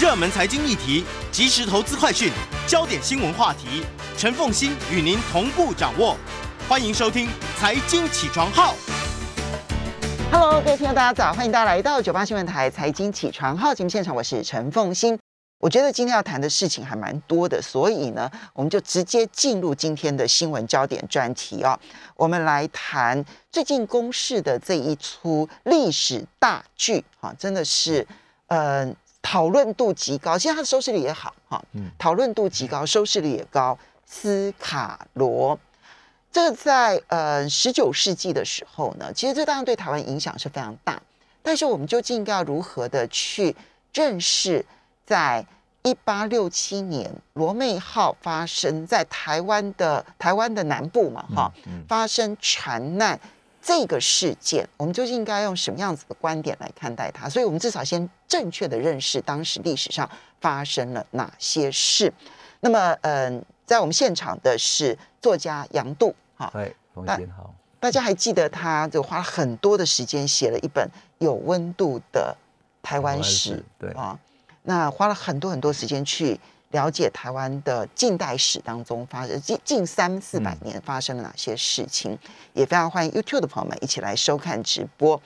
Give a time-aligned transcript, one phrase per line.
[0.00, 2.28] 热门财经议题、即时投资快讯、
[2.66, 3.84] 焦点新闻话题，
[4.18, 6.16] 陈凤欣与您同步掌握。
[6.68, 8.74] 欢迎收听《财经起床号》。
[10.32, 15.16] Hello，各位听众，大家早，欢迎大家来到九八新闻台财经起床号节目现场，我是陈凤欣。
[15.60, 21.78] 我觉得今天要谈的事情还蛮多的，所以呢，我们就直接进入今天的新闻焦点专题啊、
[22.16, 28.04] 我们来谈最近公视的这一出历史大剧啊，真的是
[28.48, 28.92] 呃
[29.24, 33.76] 讨论度极高，其实它的收视率也好哈，嗯讨论度极高，收视率也高。
[34.06, 35.58] 斯卡罗，
[36.30, 41.00] 这个在呃十九世纪的时候呢，其实这当然对台湾影响是非常大。
[41.42, 43.56] 但是我们究竟应该要如何的去
[43.94, 44.64] 认识，
[45.06, 45.44] 在
[45.82, 53.18] 一八六七年罗妹号发生在台湾的台湾的南部嘛，哈、嗯发生船难
[53.66, 57.26] 这个事件，我们究竟应该用什么样子的观点来看待它？
[57.30, 62.12] 所以，我们至少先正确的认识当时历史上发生了哪些事。
[62.60, 70.86] 那么，嗯、在我们现场的是作家杨度，哈、嗨，冯那鑫好，大家还记得他就花了很多的时间写了一本
[71.18, 72.36] 有温度的
[72.82, 74.18] 台湾史台湾史，对啊，
[74.64, 76.38] 那花了很多很多时间去
[76.74, 82.18] 了解台湾的近代史当中发生近近三四百年发生了哪些事情，
[82.52, 85.20] 也非常欢迎 YouTube 的朋友们一起来收看直播。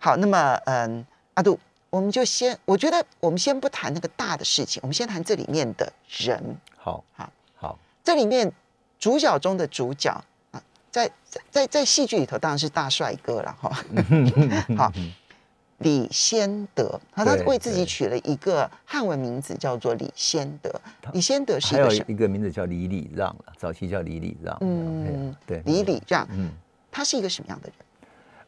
[0.00, 1.56] 好，那么嗯，阿杜，
[1.88, 6.56] 我们就先，我觉得我们先不谈那个大的事情，我们先谈这里面的人。
[6.76, 8.52] 好，好，好，这里面
[8.98, 10.10] 主角中的主角
[10.50, 10.60] 啊，
[10.90, 13.70] 在在在在戏剧里头当然是大帅哥了哈。
[14.76, 14.92] 好
[15.78, 20.72] 李先德，他他为自己取了一个汉文名字叫做李先德。
[21.12, 26.50] 李先德是还有一个名字叫李礼让了，早期叫李礼让，嗯嗯，对，李礼让，嗯，
[26.90, 27.74] 他是一个什么样的人？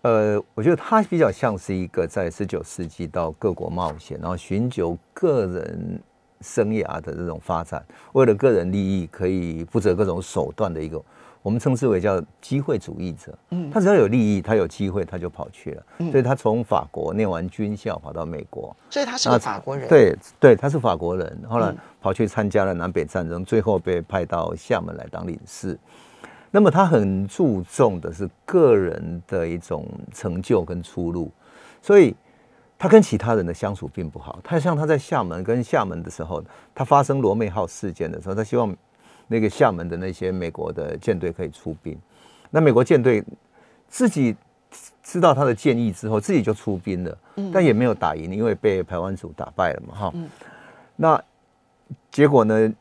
[0.03, 6.03] 呃，我觉得他比较像是一个在十九世纪到各国冒险，然后寻求个人
[6.41, 11.01] 生涯的这种发展，为了个人利益可以不择各种手段的一个，
[11.42, 13.36] 我们称之为叫机会主义者。
[13.51, 15.83] 嗯他只要有利益，他有机会，他就跑去了。
[15.98, 25.78] 嗯所以他从法国念完军校，跑到美国，所以他是个法国人。，对对，他是法国人，后来嗯跑去参加了南北战争，最后被派到厦门来当领事。
[26.51, 31.30] 那么他很注重的是个人的一种成就跟出路，
[31.80, 32.14] 所以
[32.77, 34.40] 他跟其他人的相处并不好。
[34.42, 36.42] 他像他在厦门跟厦门的时候，
[36.74, 38.74] 他发生罗妹号事件的时候，他希望
[39.30, 41.96] 那个厦门的那些美国的舰队可以出兵。
[42.51, 43.24] 那美国舰队
[43.86, 44.35] 自己
[45.02, 47.18] 知道他的建议之后，自己就出兵了，
[47.52, 50.14] 但也没有打赢，因为被台湾组打败了嘛，哈。
[50.96, 51.23] 那
[52.11, 52.73] 结果呢？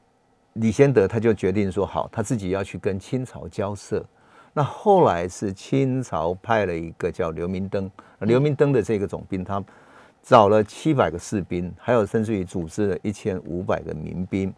[0.53, 4.03] 李先德他就决定说好，他自己要去跟清朝交涉。
[4.51, 7.89] 那后来是清朝派了一个叫刘明灯，
[8.21, 9.63] 刘明灯的这个总兵，他
[10.21, 14.53] 找了七百个士兵，还有甚至于组织了一千五百个民兵，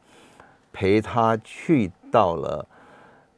[0.72, 2.66] 陪他去到了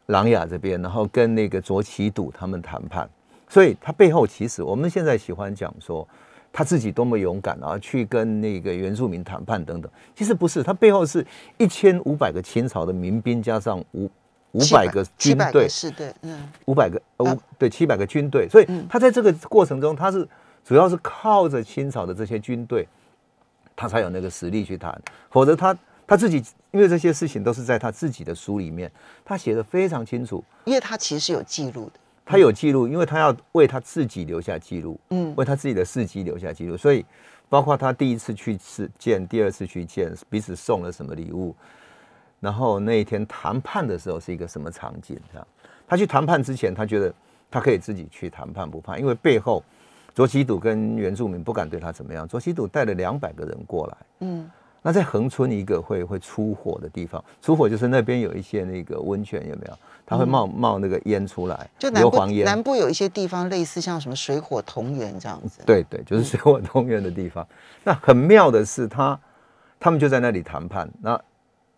[0.08, 3.10] 琅琊这边，然后跟那个卓奇笃他们谈判。
[3.48, 6.08] 所以他背后其实我们现在喜欢讲说
[6.52, 9.92] 他自己多么勇敢啊，去跟那个原住民谈判等等。
[10.16, 11.26] 其实不是，他背后是
[11.58, 14.10] 一千五百个清朝的民兵加上五
[14.54, 20.28] 五百个军队，是对，嗯，五百个呃啊五对七百个军队，所以嗯他在这个过程中，他是
[20.64, 22.88] 主要是靠着清朝的这些军队，
[23.76, 25.00] 他才有那个实力去谈，
[25.32, 25.76] 否则他
[26.06, 28.92] 他自己因为这些事情都是在他自己的书里面，
[29.24, 31.94] 他写的非常清楚，因为他其实是有记录的。
[32.26, 37.06] 他有记录，因为他要为他自己留下记录，嗯为他自己的事迹留下记录，所以
[37.50, 41.54] 包括他第一次去吃见，第二次去见，彼此送了什么礼物，
[42.40, 45.20] 然后那一天谈判的时候是一个什么场景？
[45.32, 45.46] 这样，
[45.86, 47.14] 他去谈判之前，他觉得
[47.52, 49.62] 他可以自己去谈判不怕，因为背后
[50.16, 52.26] 卓奇笃跟原住民不敢对他怎么样。
[52.26, 54.50] 卓奇笃带了两百个人过来，嗯
[54.86, 59.78] 那在恒村一个会会出火的地方，出火就是那边有一些那个温泉有没有？
[60.06, 62.26] 它会冒、冒那个烟出来，嗯就南部。
[62.44, 65.62] 南部有一些地方类似像什么水火同源这样子。
[65.66, 67.48] 对对，就是水火同源的地方。
[67.86, 69.18] 那很妙的是他，
[69.80, 70.90] 他们就在那里谈判。
[71.02, 71.20] 那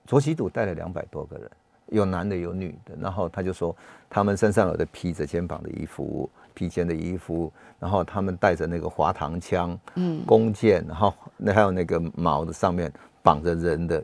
[0.07, 1.47] 卓奇笃带了两百多个人，
[1.89, 2.95] 有男的有女的。
[2.99, 3.75] 然后他就说，
[4.09, 12.91] 他们身上有的披着肩膀的衣服、披肩的衣服，然后他们带着那个滑膛枪、嗯弓箭，然后那还有那个矛的上面
[13.21, 14.03] 绑着人的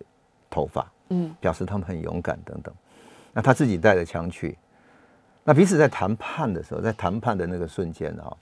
[0.49, 2.71] 头发，嗯表示他们很勇敢等等。
[3.33, 4.57] 那他自己带着枪去，
[5.43, 8.37] 那彼此在谈判的时候，在谈判的那个瞬间啊、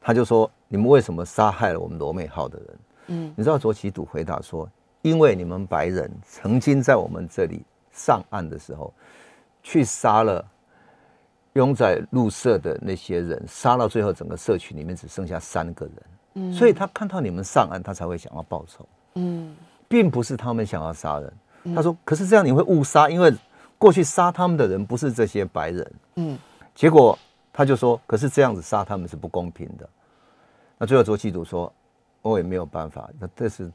[0.00, 2.78] 他就说：“你们为什么杀害了我们罗美号的人？”
[3.12, 4.68] 嗯你知道卓奇笃回答说
[5.02, 7.62] ：“因为你们白人曾经在我们这里
[7.92, 8.92] 上岸的时候，
[9.62, 10.44] 去杀了
[11.54, 15.94] 拥在入社的那些人，杀到最后整个社区里面只剩下三个人。
[16.34, 18.88] 嗯所以他看到你们上岸，他才会想要报仇。
[19.14, 19.56] 嗯，
[19.88, 21.32] 并不是他们想要杀人。
[21.74, 23.34] 他说：“可是这样你会误杀，因为
[23.76, 26.38] 过去杀他们的人不是这些白人。”嗯，
[26.74, 27.18] 结果
[27.52, 29.88] 他就说：“可是这样子杀他们是不公平的。”
[30.78, 31.70] 那最后卓奇祖说
[32.22, 33.70] ：“我也没有办法。”那这是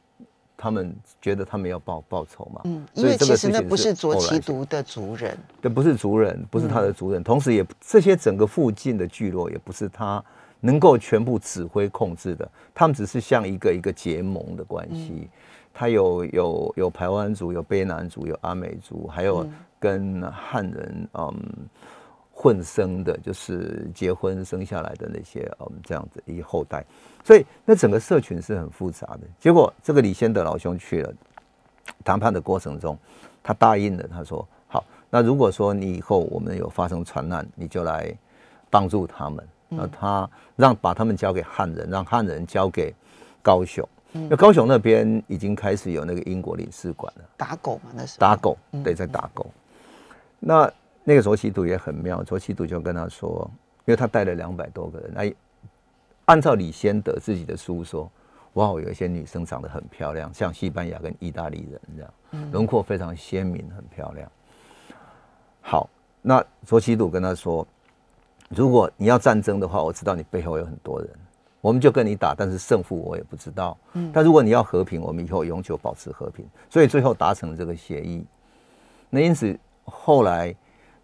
[0.58, 2.62] 他们觉得他们要报报仇嘛？
[2.66, 10.24] 嗯，因为其实那不是卓奇族的族人，对，不是族人，不是他的族人，同时也这些整个附近的聚落也不是他
[10.62, 15.28] 能够全部指挥控制的，他们只是像一个一个结盟的关系。
[15.78, 19.46] 他有有有排湾族，有卑南族，有阿美族，还有
[19.78, 21.36] 跟汉人嗯
[22.38, 26.86] 混生的，就是结婚生下来的那些嗯这样子一后代，
[27.24, 29.22] 所以那整个社群是很复杂的。
[29.40, 31.14] 结果这个李先德老兄去了
[32.04, 32.98] 谈判的过程中，
[33.42, 38.14] 他答应了，他说好，那如果说你以后我们有发生船难，你就来
[38.70, 39.48] 帮助他们。
[39.68, 42.94] 那他让把他们交给汉人，让汉人交给
[43.42, 43.88] 高雄。
[44.12, 49.48] 那高雄那边已经开始有那个英国领事馆了，打狗嘛那是打狗，对，在打狗。
[50.40, 50.72] 那
[51.06, 53.50] 那个卓西度也很妙，卓西度就跟他说，
[53.86, 55.34] 因为他带了两百多个人，那
[56.26, 58.12] 按照李先德自己的书说，
[58.54, 64.30] 哇，有一些女生长得很漂亮，像西班牙跟意大利人这样，轮廓非常鲜明，很漂亮。
[65.62, 65.90] 好，
[66.22, 67.66] 那卓西度跟他说，
[68.50, 71.10] 如果你要战争的话，我知道你背后有很多人。
[71.62, 73.76] 我们就跟你打，但是胜负我也不知道。
[73.94, 76.46] 嗯，但如果你要和平，我们以后永久保持和平。
[76.70, 78.24] 所以最后达成这个协议。
[79.10, 80.56] 那因此后来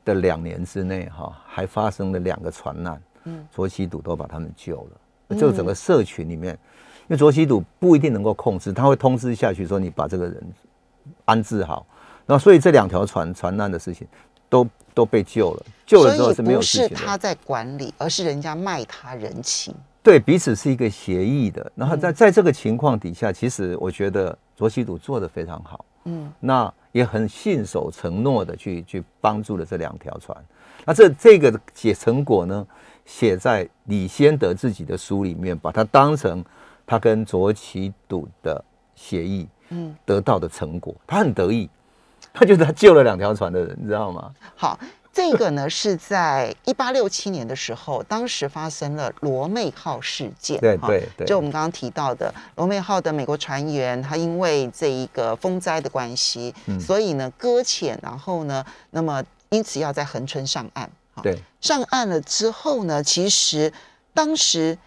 [0.03, 3.01] 的两年之内，哈，还发生了两个船难。
[3.25, 5.38] 嗯，卓西赌都把他们救了。
[5.38, 10.44] 就整个社群里面，因为卓西赌不一定能够控制，他会通知下去说你把这个人
[11.25, 11.86] 安置好。
[12.25, 14.07] 那所以这两条船船难的事情
[14.50, 15.65] 都都被救了。
[15.86, 19.74] 救了之后是没有事情不是他在管理，而是人家卖他人情。
[20.03, 30.38] 对彼此是一个协议的，然后在在这个情况底下，其实我觉得卓西赌做的非常好，嗯，那也很信守承诺的去去帮助了这两条船，
[30.85, 32.67] 那这这个写成果呢，
[33.05, 36.43] 写在李先德自己的书里面，把它当成
[36.85, 38.63] 他跟卓奇笃的
[38.95, 41.69] 协议，嗯，得到的成果，他很得意，
[42.33, 44.31] 他觉得他救了两条船的人，你知道吗？
[44.55, 44.79] 好。
[45.13, 50.58] 这个呢是在一八六七年的时候，当时发生了罗妹号事件。
[50.62, 60.90] 对对对，就我们刚刚提到的罗妹号的美国船员，他因为这一个风灾的关系，所以呢搁浅，然后呢，那么因此要在横春上岸。
[61.22, 63.72] 对，上岸了之后呢，其实
[64.13, 64.78] 当时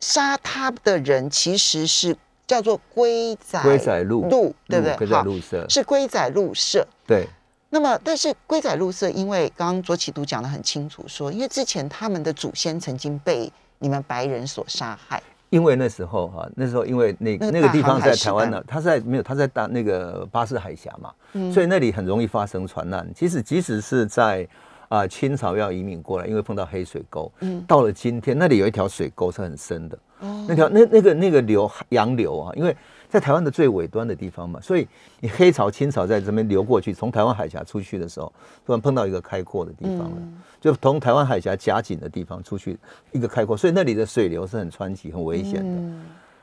[0.00, 2.16] 杀他的人其实是
[2.46, 4.96] 叫做龟仔龟仔路路，对不对？
[4.96, 6.86] 龟仔路社是龟仔路社。
[7.06, 7.28] 对。
[7.74, 15.20] 那么，但是龟仔路社，因为刚刚卓启都讲的很清楚，说因为之前他们的祖先曾经被你们白人所杀害。
[15.50, 21.12] 因为那时候哈，那时候因为那那个地方在台湾呢，他在没有他在大那个巴士海峡嘛，
[21.52, 23.04] 所以那里很容易发生船难。
[23.12, 24.46] 其实即使是在
[24.88, 32.76] 啊清朝要移民过来，因为碰到黑水沟，嗯，到了今天那里有一条水沟是很深的，哦，那条那那个那个流洋流啊，因为。
[33.14, 34.84] 在台湾的最尾端的地方嘛，所以
[35.20, 38.26] 你黑潮、清潮在这边流过去，从台湾海峡出去的时候，
[38.66, 40.16] 突然碰到一个开阔的地方了，
[40.60, 42.76] 就从台湾海峡夹紧的地方出去
[43.12, 45.92] 一个开阔，所以那里的水流是很湍急、很危险的。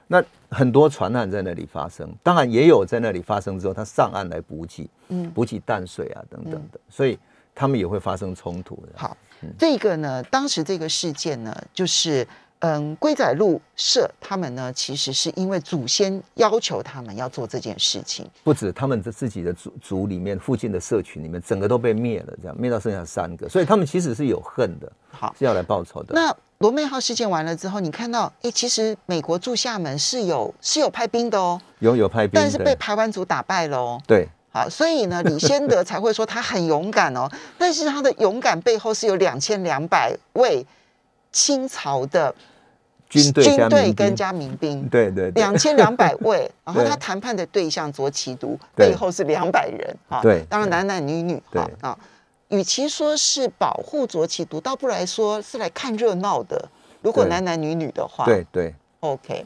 [0.08, 7.20] 那很多船难在那里发生，当然也有在那里发生之后，他上岸来补给，嗯，补给淡水啊等等的，所以
[7.54, 8.94] 他们也会发生冲突的。
[8.96, 9.18] 好，
[9.58, 12.26] 这个呢，当时这个事件呢，就是。
[12.62, 18.30] 嗯，龟仔路社他们呢，其实是因为祖先要求他们要做这件事情。
[18.44, 26.14] 不止他们的自己的族族里面，附近的社群里面，整个都被灭了，这样灭到剩下三个，所以他们其实是有恨的，好是要来报仇的。
[26.14, 34.00] 那罗妹号事件完了之后，你看到，哎，其实美国驻厦门是有是有派兵的哦，有有派兵，但是被台湾族打败了哦。
[34.06, 37.28] 对，好，所以呢，李先德才会说他很勇敢哦，
[37.58, 40.64] 但是他的勇敢背后是有两千两百位
[41.32, 42.36] 清朝的。
[43.12, 52.00] 军队军队跟加民兵，对对，两千两百位， 然后他谈判的对象卓奇都背后是两百人啊，对，当然男男女女啊啊，
[52.48, 56.70] 与其说是保护卓奇都，倒不来说是来看热闹的。
[57.02, 59.46] 如果男男女女的话，对对，OK，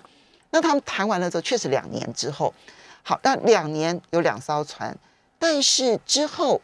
[0.52, 2.54] 那他们谈完了之后，确实两年之后，
[3.02, 4.96] 好，那两年有两艘船，
[5.40, 6.62] 但是之后。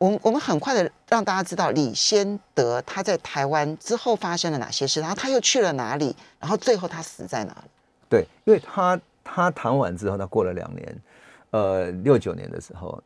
[0.00, 7.70] 我我们很快的让大家知道李先德他在台湾之后发生了哪些事，然后他又去了哪里，然后最后他死在哪里？
[8.08, 11.02] 对，因为他他谈完之后，他过了两年，
[11.50, 13.02] 呃，六九年的时候，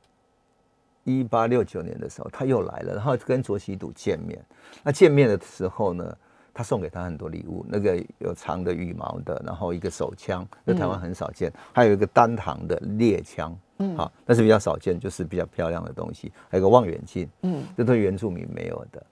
[1.02, 4.40] 一八六九年的时候他又来了，然后跟卓西笃见面。
[4.84, 6.16] 那见面的时候呢，
[6.54, 19.04] 他送给他很多礼物，那个有长的羽毛的，然后一个手枪，在台湾很少见，还有一个单膛的猎枪，嗯，好，那是比较少见，就是比较漂亮的东西，还有个望远镜，嗯，这都是原住民没有的。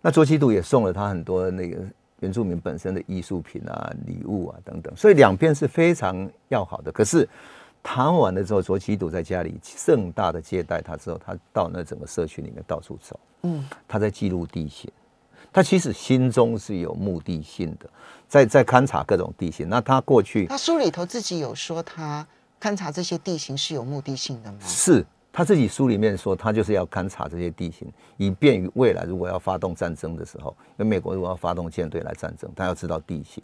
[0.00, 1.82] 那卓奇笃也送了他很多那个
[2.20, 6.90] 原住民本身的艺术品啊、礼物啊等等，所以两边是非常要好的。
[6.90, 7.28] 可是
[7.82, 14.90] 谈完了之后，卓奇笃在家里盛大的接待他之后，他到那整个社区里面到处走，嗯，他在记录地形。
[15.54, 17.88] 他其实心中是有目的性的，
[18.26, 19.68] 在在勘察各种地形。
[19.68, 22.26] 那他过去，他书里头自己有说，他
[22.60, 24.58] 勘察这些地形是有目的性的吗？
[24.62, 33.40] 是他自己书里面说，他就是要勘察这些地形，以便于未来如果要发动战争的时候，因为美国如果要发动舰队来战争，他要知道地形。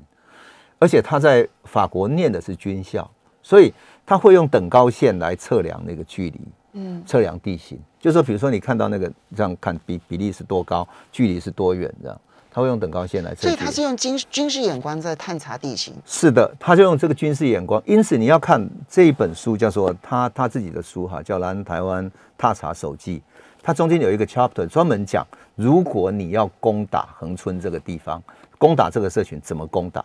[0.81, 3.09] 而且他在法国念的是军校，
[3.41, 3.73] 所以
[4.05, 6.41] 他会用等高线来测量那个距离。
[6.73, 12.21] 嗯，测量地形，就是说，比如说你看到那个这样看比比例是多高，距离是多远，这样
[12.53, 13.43] 他会用等高线来测。
[13.43, 15.95] 所以他是用军军事眼光在探查地形。
[16.05, 17.83] 是的，他就用这个军事眼光。
[17.87, 23.19] 因此你要看这一本书，叫做他他自己的书哈，叫《南台湾踏查手记》。
[23.63, 28.23] 它中间有一个 chapter 专门讲，如果你要攻打恒春这个地方，
[28.59, 30.05] 攻打这个社群怎么攻打？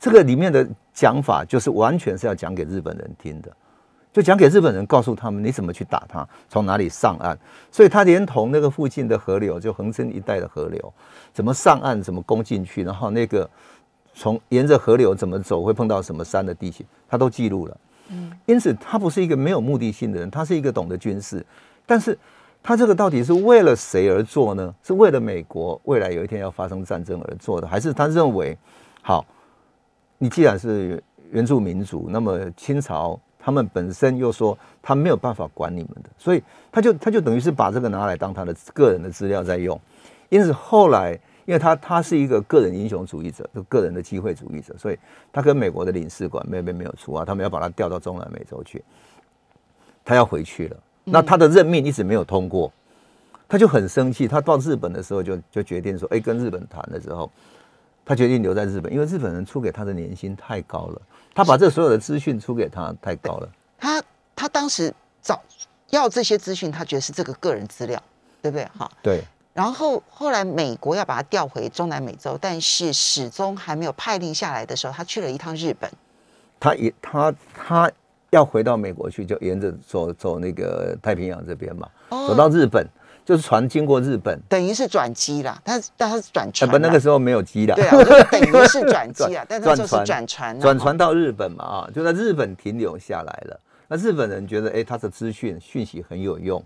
[0.00, 3.50] 这个里面的讲法就是完全是要讲给日本人听的。
[4.16, 7.38] 就讲给日本人，告诉他们你怎么去打他，从哪里上岸。
[7.70, 10.94] 所以他连同那个附近的河流，就横生一带的河流，
[11.34, 13.46] 怎么上岸，怎么攻进去，然后那个
[14.14, 17.76] 从沿着河流怎么走，会碰到什么山的地形，他都记录了。
[18.08, 21.44] 嗯，因此他不是一个没有目的性的人，他是一个懂得军事。
[21.84, 22.18] 但是
[22.62, 24.74] 他这个到底是为了谁而做呢？
[24.82, 28.56] 是为了美国未来有一天要发生战争而做的，还是他认为，
[29.02, 29.22] 好，
[30.16, 33.20] 你既然是原住民族，那么清朝。
[33.46, 39.80] 他们本身又说他没有办法管你们的，所以他就他就等于是把这个拿来当他的个人的资料在用。
[40.30, 41.12] 因此后来，
[41.44, 44.98] 因为他他是一个个人英雄主义者，就个人的机会主义者，所以
[45.32, 48.82] 他跟美国的领事馆没没没有出啊，他们要把他调到中南美洲去，
[50.04, 50.76] 他要回去了。
[51.04, 52.72] 那他的任命一直没有通过，
[53.48, 54.26] 他就很生气。
[54.26, 57.30] 他到日本的时候就就决定说，哎，跟日本谈的时候，
[58.06, 61.02] 他决定留在日本，因为日本人出给他的年薪太高了。
[61.34, 63.48] 他把这所有的资讯出给他太高了。
[63.78, 64.02] 他
[64.36, 65.42] 他当时找
[65.90, 68.00] 要这些资讯，他觉得是这个个人资料，
[68.40, 68.64] 对不对？
[68.78, 69.24] 哈，对。
[69.52, 75.90] 然后后来美国要把他调回中南美洲，但是始终还没有派令下来的时候，他去了一趟日本。
[76.60, 77.90] 他也他他
[78.30, 82.86] 要回到美国去，就沿着走走那个太平洋这边嘛，走到日本。
[83.26, 85.60] 就是船经过日本，等于是转机啦。
[85.64, 87.74] 但是但是转船，不，那个时候没有机的。
[87.74, 87.96] 对啊，
[88.30, 89.44] 等于是转机啊。
[89.48, 93.60] 但是就是转船，转船到日本嘛啊，就在日本停留下来了。
[93.88, 96.64] 那日本人觉得，哎，他的资讯讯息很有用，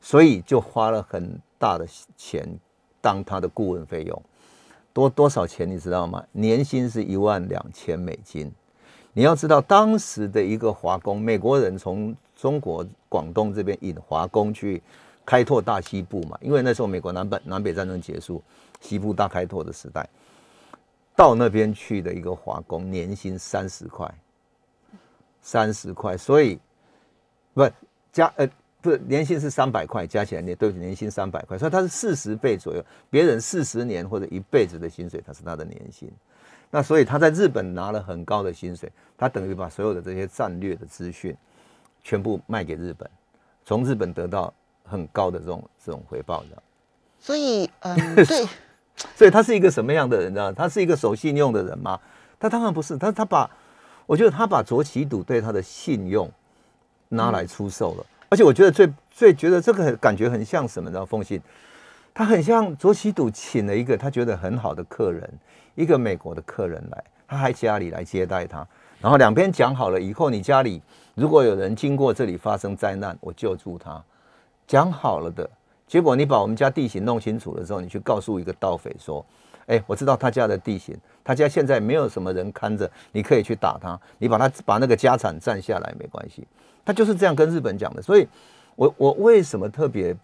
[0.00, 1.86] 所以就花了很大的
[2.16, 2.44] 钱
[3.00, 4.22] 当他的顾问费用。
[4.92, 6.24] 多多少钱你知道吗？
[6.32, 8.50] 年薪是一万两千美金。
[9.12, 14.82] 你要知道，当时的一个华工，美国人从中国广东这边引华工去。
[15.26, 18.42] 开拓大西部嘛，因为那时候美国南北南北战争结束，
[18.80, 20.06] 西部大开拓的时代，
[21.16, 24.12] 到那边去的一个华工年薪三十块，
[25.40, 26.58] 三十块，所以
[27.54, 27.66] 不
[28.12, 28.46] 加呃
[28.82, 36.12] 不年薪是三百块，加起来年对不起年薪三百块，所以他是四十倍左右，别人四十年或者一辈子的薪水，他是他的年薪，
[36.70, 41.34] 那所以他在日本拿了很高的薪水，他等于把所有的这些战略的资讯
[42.02, 43.10] 全部卖给日本，
[43.64, 44.52] 从日本得到。
[44.86, 46.62] 很高的这种这种回报的，
[47.18, 48.46] 所以嗯， 对，
[49.16, 50.52] 所以他是一个什么样的人呢？
[50.52, 51.98] 他是一个守信用的人吗？
[52.38, 53.50] 他当然不是，他他把
[54.06, 56.30] 我觉得他把卓奇赌对他的信用
[57.08, 61.04] 拿来出售了，而且我觉得最最觉得这个感觉很像什么呢？
[61.06, 61.40] 奉信，
[62.12, 65.28] 他很像卓奇赌请了一个他觉得很好的客人，
[65.74, 68.66] 一个美国的客人来，他还家里来接待他，
[69.00, 70.82] 然后两边讲好了以后，你家里
[71.14, 74.02] 如果有人经过这里发生灾难，我救助他。
[74.66, 75.48] 讲好了的
[75.86, 79.24] 结果，你把我们家地形弄清楚了之后，你去告诉一个盗匪说
[79.66, 86.46] ：“哎，我知道他家的地形，他家现在没有什么人看着，你可以去打他，你把他把那个家产占下来没关系。”
[86.84, 88.02] 他就是这样跟日本讲的。
[88.02, 88.26] 所以，
[88.76, 90.16] 我我为什么特别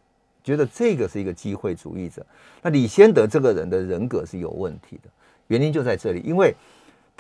[0.42, 2.24] 觉得这个是一个机会主义者？
[2.62, 5.08] 那李先德这个人的人格是有问题的，
[5.48, 6.54] 原因就在这里，因为。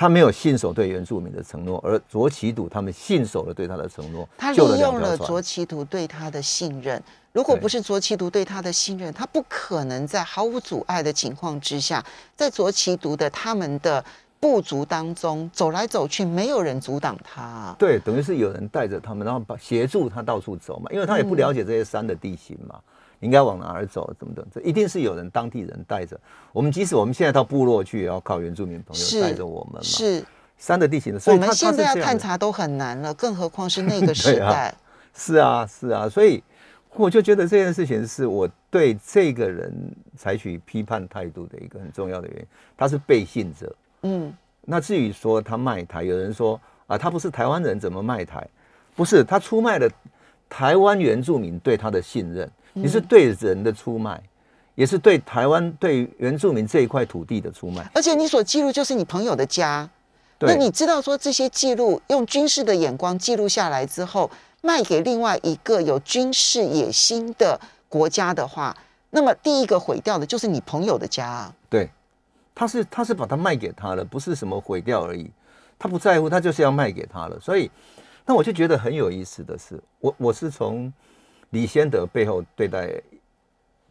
[0.00, 4.26] 他没有信守对原住民的承诺，而卓奇笃他们信守了对他的承诺。
[4.38, 7.02] 他利用了卓奇笃对他的信任。
[7.32, 12.02] 如果不是卓奇笃对他的信任，他不可能在毫无阻碍的情况之下，
[12.34, 14.02] 在卓奇笃的他们的
[14.40, 17.76] 部族当中走来走去，没有人阻挡他。
[17.78, 22.80] 对，等于是有人带着他们，然后把协助他到处走嘛，因为他也不了解这些山的地形嘛。
[23.20, 26.18] 应该往哪儿走，怎么等，这一定是有人当地人带着。
[26.52, 29.82] 我们即使我们现在到部落去，也要靠原住民朋友带着我们嘛。
[29.82, 30.24] 是
[30.56, 34.74] 山的地形的，所我们现在要探查都很难了，更何况是那个 时代。
[35.14, 36.42] 是啊，是啊，所以
[36.94, 39.72] 我就觉得这件事情是我对这个人
[40.16, 42.46] 采取批判态度的一个很重要的原因。
[42.76, 43.74] 他是背信者。
[44.02, 48.46] 嗯，那至于说他卖台，有人说啊，他不是台湾人，怎么卖台？
[48.96, 49.88] 不是，他出卖了
[50.48, 52.50] 台湾原住民对他的信任。
[52.82, 54.20] 你是对人的出卖，
[54.74, 57.88] 也是对台湾对原住民这一块土地的出卖。
[57.94, 59.88] 而且你所记录就是你朋友的家，
[60.40, 64.30] 那，你知道说这些记录用军事的眼光记录下来之后，
[64.62, 68.76] 卖给另外一个有军事野心的国家的话，
[69.10, 71.54] 那么第一个毁掉的就是你朋友的家啊。
[71.68, 71.90] 对，
[72.54, 75.30] 他是他是把它卖给他了，不是什么毁掉而已。
[75.78, 77.40] 他不在乎，他就是要卖给他了。
[77.40, 77.70] 所以，
[78.26, 80.92] 那我就觉得很有意思的是，我我是从
[81.50, 82.90] 李先德背后对待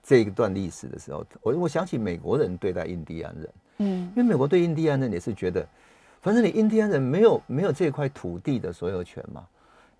[0.03, 4.11] 这一段历史的时候，我我想起美国人对待印第安人，嗯。
[4.15, 5.65] 因为美国对印第安人也是觉得，
[6.21, 9.45] 反正你印第安人没有没有这块土地的所有权嘛，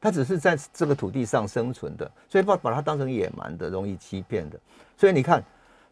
[0.02, 4.58] 他只是在这个土地上生存的，所以把把他当成野蛮的、容易欺骗的。
[4.98, 5.44] 所以你看，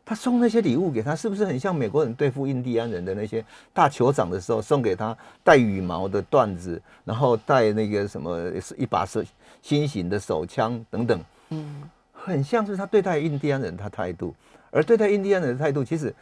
[0.06, 3.44] 他送那些礼物给他，是不是很像美国人对付印第安人的那些
[3.74, 9.22] 大酋长的时候送给他带羽毛的缎子，然后带那个什么一把手
[9.62, 14.34] 新型的手枪等等，嗯，很像是他对待印第安人他态度，
[14.72, 16.14] 而对待印第安人的态度，其实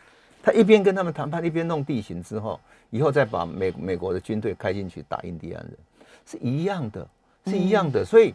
[0.43, 2.59] 他一边跟他们谈判，一边弄地形之后，
[2.91, 5.77] 以后再把美美国的军队开进去打印第安人，
[6.25, 7.07] 是一样的，
[7.45, 8.05] 是一样的。
[8.05, 8.33] 所以，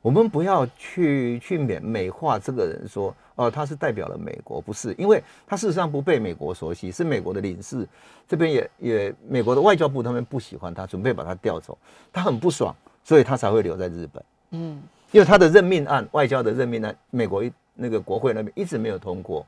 [0.00, 7.88] 我们不要去去美美化这个人说，哦，他是代表了美国，不是，因为他事实上不被美国熟悉，是美国的领事
[8.28, 11.76] 这边也 也美国的外交部他们不喜欢他，准备把他调走，
[12.12, 14.24] 他很不爽，所以他才会留在日本。
[14.50, 14.80] 嗯，
[15.14, 19.46] 因为他的任命案，外交的任命案，美国一那个国会那边一直没有通过，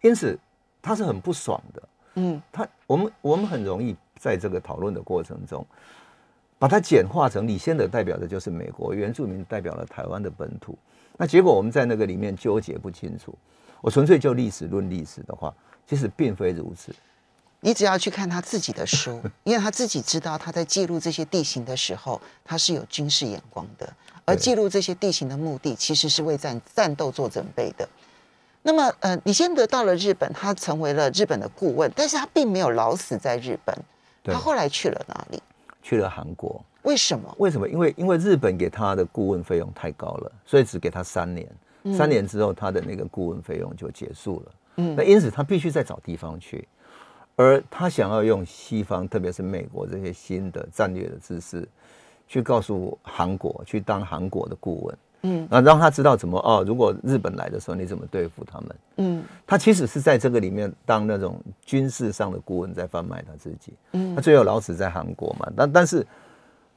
[0.00, 0.36] 因此
[0.82, 1.82] 他是很不爽的。
[2.16, 5.64] 嗯，他我们我们很容易在这个讨论的过程中，
[6.58, 10.76] 把它简化成李先德代表的就是美国，原住民代表了台湾的本土。
[11.16, 13.32] 那结果我们在那个里面纠结不清楚。
[13.80, 15.54] 我纯粹就历史论历史的话，
[15.86, 16.92] 其实并非如此。
[17.64, 23.90] 你只要去看他自己的书， 因为他自己知道他在记录这些地形的时候，他是有军事眼光的，
[24.24, 27.88] 而记录这些地形的目的其实是为战战斗做准备的。
[28.62, 33.76] 那么，呃，李先德到了日本，他成为了日本的顾问，但是他并没有老死在日本，
[34.24, 35.40] 他后来去了哪里？
[35.82, 37.32] 去了韩国，为什么？
[37.38, 37.68] 为什么？
[37.68, 41.48] 因为因为日本给他的顾问费用太高了，所以只给他三年。
[41.96, 44.52] 三年之后，他的那个顾问费用就结束了。
[44.76, 46.66] 嗯那因此他必须再找地方去，
[47.42, 51.68] 而他想要用西方，特别是美国这些新的战略的知识，
[52.28, 58.76] 去告诉韩国，去当韩国的顾问，嗯那让他知道怎么哦，如果日本来的时候，你怎么对付他们？
[58.96, 63.72] 嗯他其实是在这个里面当那种军事上的顾问，在贩卖他自己。
[63.92, 66.06] 嗯他最后老死在韩国嘛，但但是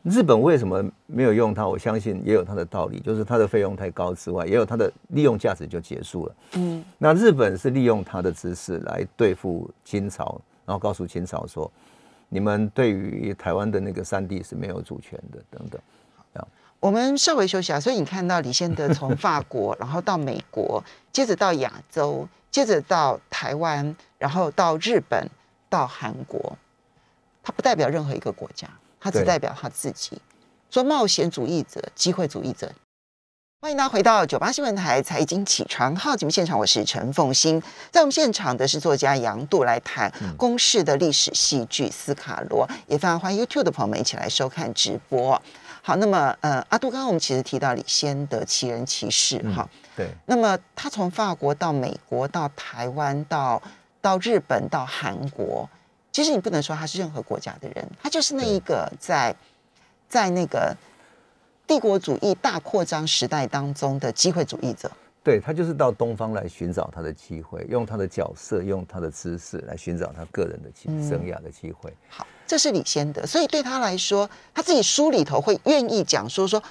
[0.04, 1.68] 日本为什么没有用他？
[1.68, 6.36] 我相信也有他的道理，就是他的费用太高之外，也有他的利用价值就结束了。
[6.58, 11.72] 嗯那日本是利用他的知识来对付金朝，然后告诉清朝说，
[12.30, 15.80] 你们对于台湾的那个山地是没有主权的，等等。
[16.82, 25.28] 我们稍微休息啊，所以你看到李先德从法国，然后到美国，接着到亚洲，接着到台湾，然后到日本，
[25.68, 26.56] 到韩国，
[27.42, 30.22] 他不代表任何一个国家，他只代表他自己。
[30.70, 32.72] 说冒险主义者、机会主义者。
[33.62, 37.60] 欢迎大家回到九八新闻台财经起床号节目现场，我是陈凤欣。
[37.90, 45.42] 在我们现场的是作家杨度来谈公式的历史戏剧《斯卡罗》，也非常欢迎 YouTube 的朋友们一起来收看直播。
[45.82, 53.60] 好，那么呃，阿杜刚刚我们其实提到李先德奇人奇事嗯哈，对，那么他从法国到美国到台湾到
[54.02, 55.68] 到日本到韩国，
[56.12, 59.36] 其实你不能说他是任何国家的人，他就是那一个在
[60.08, 60.76] 在那个
[61.68, 64.92] 帝国主义大扩张时代当中的机会主义者。
[65.24, 71.92] 对他就是到东方来寻找他的机会，用他的角色，用他的知识来寻找他个人的机嗯生涯的机会。
[72.08, 76.62] 好，这是李先德，所以对他来说，他自己书里头会愿意讲说说，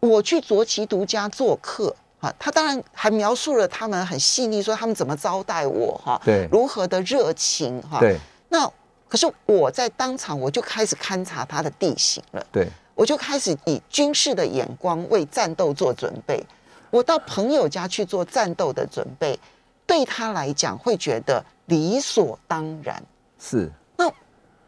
[0.00, 1.94] 我去卓奇独家做客。
[2.20, 6.48] 啊，他当然还描述了他们很细腻，说他们怎么招待我哈，对。
[6.52, 8.16] 如何的热情哈，对。
[8.48, 8.64] 那
[9.08, 12.68] 可是我在当场我就开始勘察他的地形了，对
[13.02, 16.40] 我就开始以军事的眼光为战斗做准备。
[16.88, 19.36] 我到朋友家去做战斗的准备，
[19.84, 23.02] 对他来讲会觉得理所当然。
[23.40, 24.08] 是，那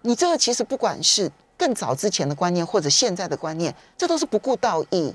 [0.03, 5.15] 你这个其实不管是更早之前的观念，或者现在的观念，这都是不顾道义。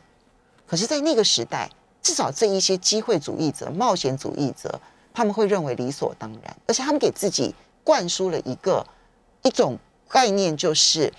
[0.66, 1.70] 可是，在那个时代，
[2.02, 4.80] 至少这一些机会主义者、冒险主义者，
[5.14, 7.54] 他们会认为理所当然，而且他们给自己
[7.84, 8.86] 灌输了一个
[9.42, 9.78] 一种
[10.08, 11.12] 概念，就是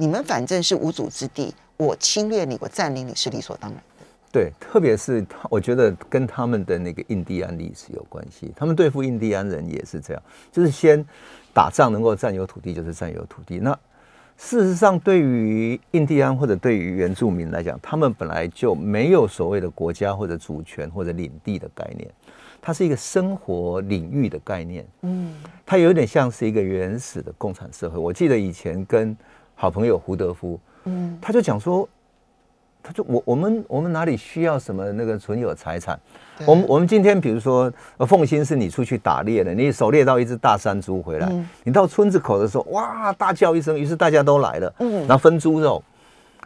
[0.00, 3.82] 你们反正是无主之地，我侵略你，我占领你是理所当然。
[4.30, 8.52] 对，特别是他，我觉得跟他们的那个印第安历史有关系。
[8.54, 11.04] 他们对付印第安人也是这样，就是先
[11.52, 13.58] 打仗能够占有土地，就是占有土地。
[13.58, 13.76] 那
[14.36, 22.08] 事实上，对于印第安或者对于原住民来讲，他们本来就没有所谓的国家或者主权或者领地的概念，
[22.62, 24.86] 它是一个生活领域的概念。
[25.00, 25.34] 嗯，
[25.66, 27.98] 它有点像是一个原始的共产社会。
[27.98, 29.16] 我记得以前跟
[29.60, 31.86] 好朋友胡德夫，嗯，他就讲说。
[32.80, 35.98] 他就我我们我们哪里需要什么那个存有财产？
[36.46, 37.70] 我们我们今天比如说，
[38.06, 41.30] 凤心是你出去打猎的，你狩猎到一只大山猪回来，
[41.64, 45.82] 你到村子口的时候，哇，大叫一声，于是大家都来了，嗯，然后分猪肉，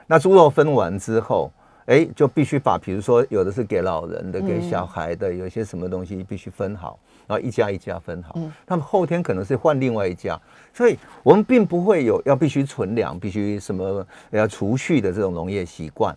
[0.07, 1.53] 那猪肉分完之后，
[1.85, 6.99] 哎，就必须把，比如说有的是给老人的，给小孩的，有些什么东西必须分好，
[7.33, 10.39] 然后一家一家分好，他们后天可能是换另外一家，
[10.75, 16.15] 所以我们并不会有要必须存粮，必须什么要储蓄的这种农业习惯。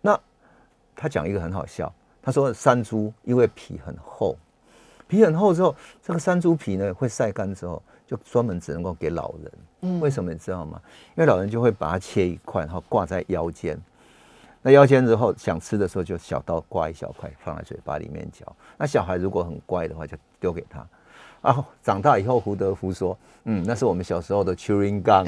[0.00, 0.16] 那
[0.94, 4.38] 他讲一个很好笑，他说山猪因为皮很厚，
[5.08, 9.52] 皮很厚之后，这个山猪皮呢会晒干之后，就专门只能够给老人。
[9.80, 10.80] 嗯，为什么你知道吗？
[11.16, 13.76] 因为老人就会把它切一块，然后挂在腰间。
[14.62, 18.46] 那腰间之后想吃的时候，就小刀刮一小块放在嘴巴里面嚼。
[18.78, 20.86] 那小孩如果很乖的话，就丢给他。
[21.40, 25.24] 啊，长大以后，胡德夫说：“嗯，那是我们小时候的 chewing gum，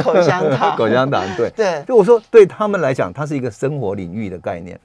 [0.00, 4.78] 口香糖，口香糖。”对对，就我说，对他们来讲，它是一个生活领域的概念。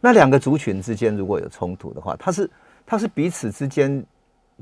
[0.00, 2.50] 那两个族群之间如果有冲突的话，它是
[2.84, 4.04] 它是彼此之间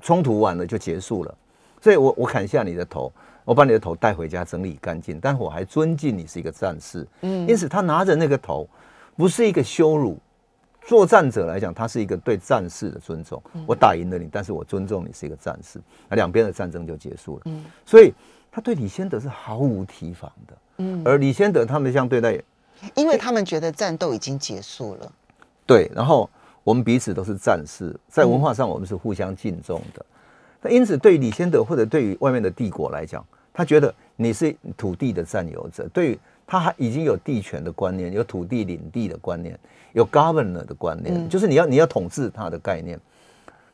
[0.03, 1.35] 冲突完了就结束了。
[1.81, 3.11] 所以我我砍下你的头，
[3.45, 7.07] 我把你的头带回家整理干净，但我还尊敬你是一个战士。
[7.23, 8.69] 嗯，因此他拿着那个头，
[9.17, 10.19] 不是一个羞辱。
[10.87, 13.41] 作战者来讲，他是一个对战士的尊重。
[13.67, 17.43] 我打赢了你，但是我尊重你是一个战士，那两边的战争就结束了。
[17.45, 18.13] 嗯，所以
[18.51, 20.55] 他对李先德是毫无提防的。
[20.79, 22.41] 嗯，而李先德他们相对待，
[22.95, 25.13] 因为他们觉得战斗已经结束了。
[25.67, 26.29] 对，然后
[26.65, 30.05] 我们彼此都是战士，在文化上我们是互相敬重的。
[30.63, 39.59] 那因此，对于李先德或者对于外面的帝国来讲，他觉得你是土地的占有者，对于他还已经有地权的观念，有土地领地的观念。
[39.93, 42.97] 有 governor 的观念，就是你要你要统治他的概念。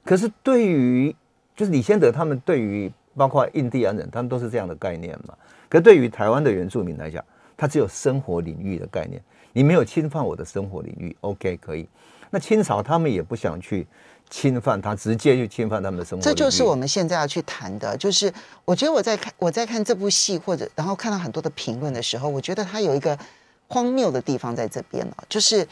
[0.03, 1.15] 可是对于
[1.55, 5.35] 就是李先德他们对于包括印第安人，他们都是这样的概念嘛。
[5.69, 7.23] 可对于台湾的原住民来讲，
[7.55, 9.21] 他只有生活领域的概念。
[9.53, 11.87] 你没有侵犯我的生活领域，OK 可以。
[12.37, 13.87] 那清朝他们也不想去
[14.29, 16.23] 侵犯他，直接去侵犯他们的生活。
[16.23, 17.97] 这就是我们现在要去谈的。
[17.97, 18.31] 就是
[18.67, 23.19] 我觉得我在看我在看这部戏，或者然后看到很多的评论的时候，我觉得他有一个
[23.69, 25.67] 荒谬的地方在这边了，就是。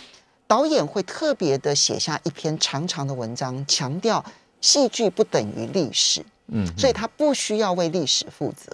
[0.46, 4.22] 导演会特别的写下一篇长长的文章，强调
[4.60, 8.70] 戏剧不等于历史，嗯，所以他不需要为历史负责。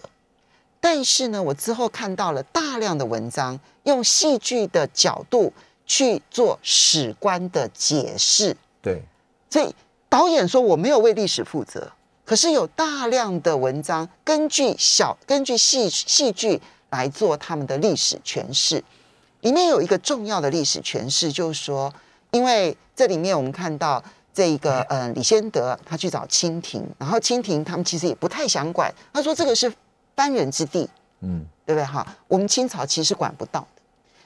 [0.81, 5.53] 但是呢，我之后看到了大量的文章，用戏剧的角度
[5.91, 8.57] 去做史观的解释。
[8.81, 9.03] 对，
[9.51, 9.75] 所以
[10.09, 11.91] 导演说我没有为历史负责，
[12.25, 18.85] 可是有大量的文章根据小根据戏戏剧来做他们的历史诠释。
[19.41, 21.93] 里面有一个重要的历史诠释，就是说，
[22.31, 24.01] 因为这里面我们看到
[24.33, 29.73] 这一个，嗯，李先德他去找清廷，然后清廷他们其实也不太想管，他说这个是
[30.15, 30.89] 藩人之地，
[31.23, 32.07] 嗯，对不对哈？
[32.29, 33.80] 我们清朝其实管不到的。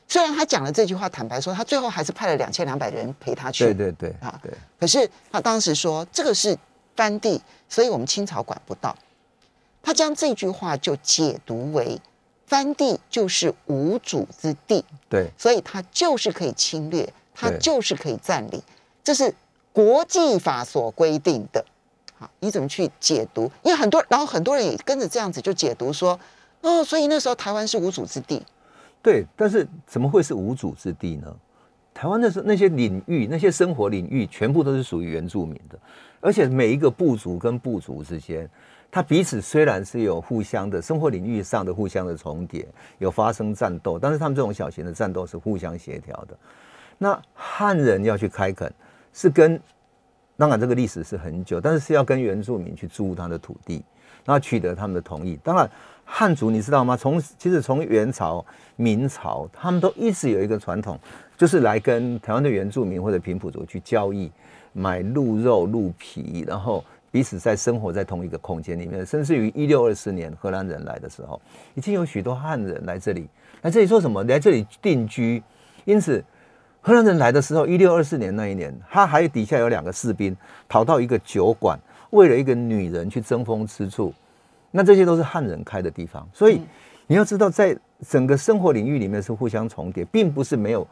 [0.08, 4.52] 虽然他讲了这句话，坦白说，他最后还是派了两千两百人陪他去，对对对，啊对。
[4.78, 6.56] 可是他当时说这个是
[6.94, 8.96] 藩地，所以我们清朝管不到。
[9.82, 12.00] 他将这句话就解读为。
[12.46, 18.62] 藩地就是无主之地，对，所以他就是可以侵略，他就是可以占领，
[19.02, 19.34] 这是
[19.72, 21.64] 国际法所规定的。
[22.18, 23.50] 好，你怎么去解读？
[23.62, 26.20] 因为很多，然后很多人也跟着这样子就解读说，
[26.60, 28.44] 哦，所以那时候台湾是无主之地。
[29.04, 31.36] 对，但是怎么会是无主之地呢？
[31.92, 35.78] 台湾那时候那些领域，那些生活领域，全部都是属于原住民的，
[36.22, 38.48] 而且每一个部族跟部族之间。
[38.90, 42.66] 他彼此虽然是有互相的生活领域上的互相的重叠，
[42.98, 46.34] 有发生战斗，但是他们这种小型的战斗是互相协调的。
[46.96, 48.72] 那汉人要去开垦，
[49.12, 49.60] 是跟
[50.36, 53.84] 当然这个历史是很久，但是是要跟原住民去租他的土地，
[54.24, 55.38] 然后取得他们的同意。
[55.42, 55.68] 当然
[56.04, 56.96] 汉族你知道吗？
[56.96, 58.44] 从其实从元朝、
[58.76, 60.98] 明朝，他们都一直有一个传统，
[61.36, 64.30] 就是来跟台湾的原住民或者平埔族去交易，
[64.72, 66.84] 买鹿肉、鹿皮，然后。
[67.14, 71.40] 彼此在生活在同一个空间里面，甚至于一六二四年荷兰人来的时候，
[71.76, 73.28] 已经有许多汉人来这里，
[73.62, 74.24] 来这里做什么？
[74.24, 75.40] 来这里定居。
[75.84, 76.24] 因此，
[76.80, 80.36] 荷兰人来的时候，一六二四年那一年，他还底下有两个士兵
[80.68, 81.78] 逃到一个酒馆，
[82.10, 84.12] 为了一个女人去争风吃醋。
[84.76, 86.60] 那这些都是汉人开的地方，所以
[87.06, 90.84] 你要知道，在整个生活领域里面是互相重叠，并不是没有。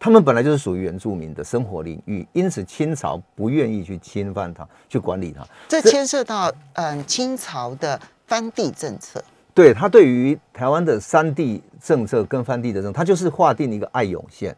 [0.00, 5.46] 他们本来就是属于原住民的生活领域，因此清朝不愿意去侵犯它，去管理它。
[5.68, 9.22] 这牵涉到嗯清朝的藩地政策。
[9.52, 14.56] 对他对于台湾的山地政策跟藩地的政策，他就是划定一个爱永县。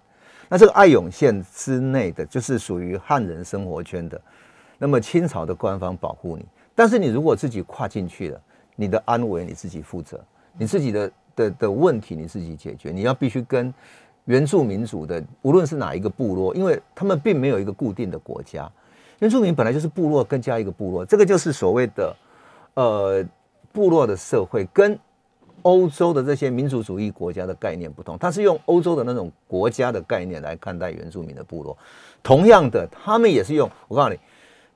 [0.49, 4.21] 那这个爱永县之内的，就是属于汉人生活圈的。
[4.79, 8.41] 那么清朝的官方保护你，但是你如果自己跨进去了，
[8.81, 10.19] 你的安危你自己负责，
[10.57, 13.73] 你自己的的的问题你自己解决，你要必须跟。
[14.27, 18.71] 原住民族的，无论是哪一个部落，因为他们并没有一个固定的国家。
[19.19, 22.17] 原住民本来就是部落，更加一个部落，这个就是所谓的
[22.75, 23.25] 呃
[23.73, 24.97] 部落的社会，跟
[25.63, 28.17] 欧洲的这些民族主义国家的概念不同。
[28.19, 31.77] 它是用欧洲的那种国家的概念来看待原住民的部落。
[32.23, 34.21] 同样的，他们也是用我告诉你，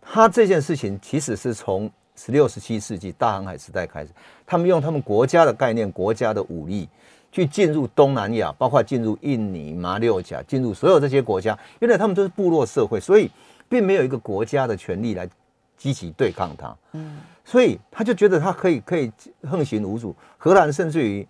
[0.00, 4.10] 他这件事情其实是从十六、十七世纪大航海时代开始，
[4.46, 6.88] 他们用他们国家的概念、国家的武力。
[7.34, 13.28] 去进入东南亚，包括进入印尼、马六甲，进入所有这些国家，原来他们都是部落社会，所以
[13.68, 15.28] 并没有一个国家的权利来
[15.76, 16.72] 积极对抗他。
[16.92, 19.10] 嗯，所以他就觉得他可以可以
[19.42, 20.14] 横行无阻。
[20.38, 21.26] 荷兰甚至于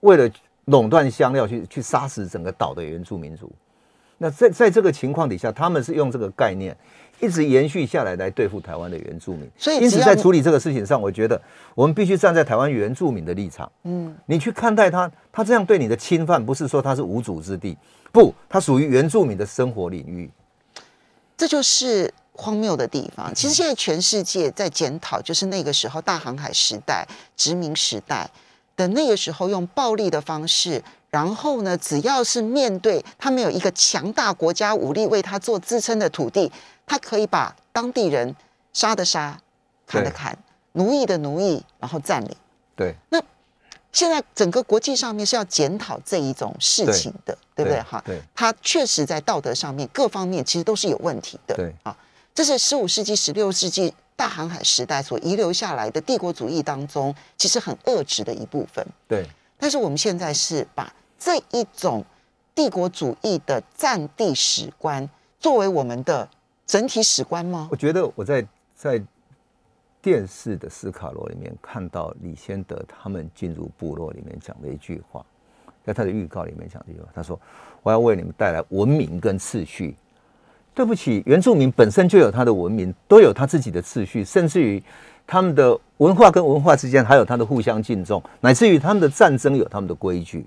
[0.00, 0.30] 为了
[0.66, 3.50] 垄断香料，去去杀死整个岛的原住民族。
[4.18, 6.76] 那在在这个情况底下，他们是用这个概念。
[7.20, 11.40] 一直延续下来来对付台湾的原住民，所以因此在处理这个事情上，我觉得
[11.74, 13.70] 我们必须站在台湾原住民的立场。
[13.84, 17.76] 嗯，你去看待他，他这样对你的侵犯，不是说他是无主之地，
[18.12, 20.30] 不，他属于原住民的生活领域。
[21.36, 23.34] 这就是荒谬的地方。
[23.34, 28.28] 其实现在全世界在检讨，就是那个时候大航海时代、殖民时代
[28.76, 30.82] 的那个时候，用暴力的方式，
[31.16, 36.52] 然后呢，只要是面对他们有一个强大国家武力为他做支撑的土地。
[36.84, 38.36] 他可以把当地人
[38.74, 39.40] 杀的杀，
[39.86, 40.36] 砍的砍，
[40.72, 42.36] 奴役的奴役，然后占领。
[42.76, 42.94] 对。
[43.08, 43.18] 那
[43.92, 47.80] 现在整个国际上面是要检讨这一种事情的，对不对？
[47.80, 48.02] 哈。
[48.04, 48.20] 对。
[48.34, 51.54] 他确实在道德上面各方面其实都是有问题的。
[51.56, 51.74] 对。
[51.82, 51.96] 啊，
[52.34, 58.86] 这是十五世纪、十六世纪大航海时代所遗留下来的帝国主义当中，其实很恶质的一部分。
[59.08, 59.26] 对。
[59.58, 62.04] 但是我们现在是把这一种
[62.54, 66.28] 帝国主义的战地史观作为我们的。
[66.68, 67.68] 整体史观吗？
[67.70, 69.00] 我觉得我在在
[70.02, 75.24] 电视的斯卡罗里面看到李先德他们进入部落里面讲的一句话，
[75.84, 77.38] 在他的预告里面讲这句话，他说
[77.84, 79.94] ：“我要为你们带来文明跟秩序。”
[80.74, 84.82] 对不起，原住民本身就有他的文明，都有他自己的秩序，甚至于
[85.24, 90.44] 他们的文化跟文化之间还有他的互相敬重，乃至于他们的战争有他们的规矩，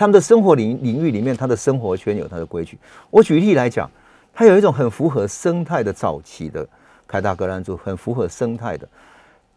[0.00, 2.78] 他们的生活领领域里面，他的生活圈有他的规矩。
[3.10, 3.90] 我举例来讲。
[4.32, 6.66] 它有一种很符合生态的早期的
[7.06, 8.88] 凯达格兰族，很符合生态的。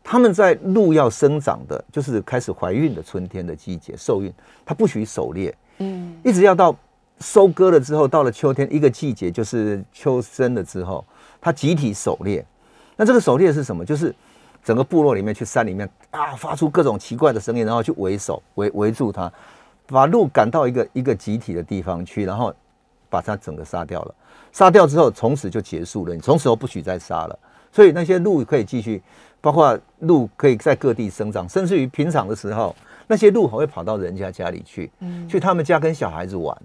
[0.04, 4.34] 他们在鹿要生长的，就是开始怀孕的春天的季节受孕，
[4.66, 6.76] 它不许狩猎，嗯，一直要到
[7.20, 11.06] 收割了之后，到了秋天一个季节，就是秋生了之后，
[11.40, 12.44] 它集体狩猎。
[12.98, 13.86] 那这个狩猎是什么？
[13.86, 14.14] 就是
[14.64, 19.32] 整个部落里面去山里面啊，发出各种奇怪的声音，然后去围守围围住它，
[19.88, 22.54] 把鹿赶到一个一个集体的地方去，然后
[23.10, 24.16] 把它整个杀掉了。
[24.52, 26.14] 杀掉之后，从此就结束了。
[26.16, 27.38] 你从此后不许再杀了。
[27.72, 29.02] 所以那些鹿可以继续，
[29.42, 32.76] 包括鹿可以在各地生长，甚至于平常的时候，
[33.08, 36.56] 那些鹿还会跑到人家家里去，嗯去他们家跟小孩子玩。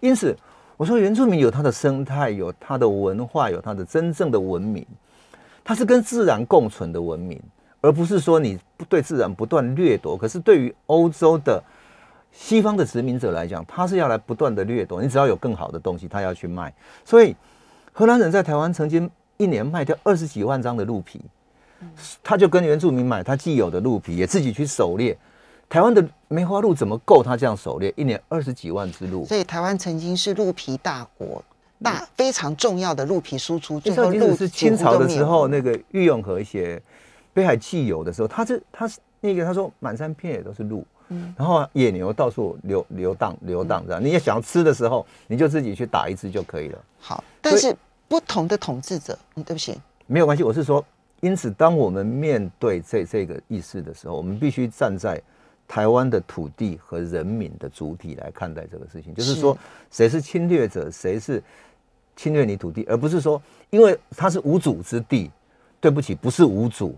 [0.00, 0.36] 因此，
[0.76, 4.86] 我说原住民有它的生态，有它的文化，有它的真正的文明，
[5.64, 7.40] 它是跟自然共存的文明，
[7.80, 10.16] 而不是说你不对自然不断掠夺。
[10.16, 11.62] 可是对于欧洲的。
[12.32, 16.72] 西方的殖民者来讲，他是要来不断的掠夺，你只要有更好的东西，他要去卖。
[17.04, 17.34] 所以
[17.92, 21.20] 荷兰人在台湾曾经一年卖掉二十几万张的鹿皮，
[22.22, 25.16] 他就跟原住民买他既有的鹿皮，也自己去狩猎。
[25.68, 27.92] 台湾的梅花鹿怎么够他这样狩猎？
[27.96, 29.24] 一年二十几万只鹿。
[29.26, 31.44] 所以台湾曾经是鹿皮大国，
[31.82, 33.78] 大非常重要的鹿皮输出。
[33.78, 36.80] 最后，鹿是清朝的时候，那个御用和一些
[37.34, 40.86] 北海既有的时候，他是他是那个他说满山遍野都是鹿。
[41.36, 46.78] 然后野牛到处流流荡流荡这样，你也想要吃的时候，你就自己去打一只就可以了。
[47.00, 47.74] 好，但是
[48.06, 50.42] 不同的统治者，嗯，对不起，没有关系。
[50.42, 50.84] 我是说，
[51.20, 55.20] 因此当我们面对这这个意识的时候，我们必须站在
[55.66, 59.56] 台湾的土地和人民的主体来看待这个事情，就是说
[59.90, 61.42] 谁是侵略者，谁是
[62.16, 63.40] 侵略你土地，而不是说
[63.70, 65.30] 因为它是无主之地，
[65.80, 66.94] 对不起，不是无主。